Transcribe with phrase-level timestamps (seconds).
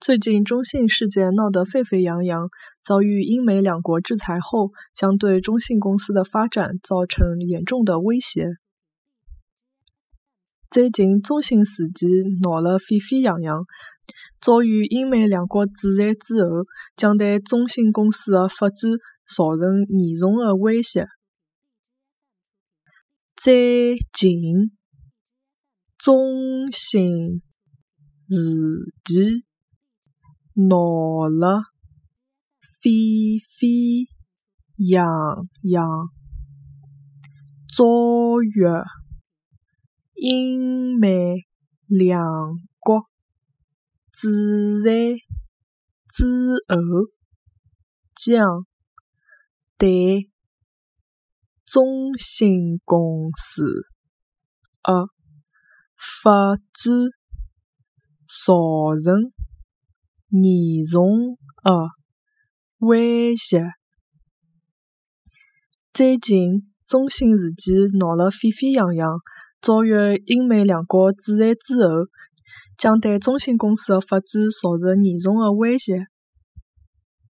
[0.00, 2.48] 最近中信事件闹得沸沸扬扬，
[2.82, 8.46] 遭遇英美两国制裁后，将对中信公司的发展造成严重的威胁。
[10.70, 12.08] 最近中信事件
[12.40, 13.66] 闹得沸沸扬扬，
[14.40, 16.64] 遭遇英美两国制裁之后，
[16.96, 18.90] 将对中信公司的发展
[19.28, 21.06] 造成严重的威胁。
[23.36, 24.72] 最近
[25.98, 27.42] 中信
[28.30, 29.49] 事件。
[30.54, 31.62] 闹了
[32.60, 34.08] 沸沸
[34.76, 36.08] 扬扬，
[37.74, 38.64] 遭遇
[40.14, 41.46] 英美
[41.86, 42.20] 两
[42.78, 43.06] 国
[44.12, 44.90] 制裁
[46.08, 46.76] 之后，
[48.14, 48.66] 将
[49.78, 50.30] 对
[51.64, 53.64] 中兴公司
[54.82, 55.08] 的
[55.96, 56.64] 发展
[58.26, 58.54] 造
[59.02, 59.39] 成。
[60.30, 61.88] 严重的
[62.78, 63.64] 威胁。
[65.92, 69.18] 最近中兴事件闹得沸沸扬扬，
[69.60, 72.06] 遭遇英美两国制裁之后，
[72.78, 74.28] 将对中兴公司的发展
[74.62, 76.06] 造成严重的威胁。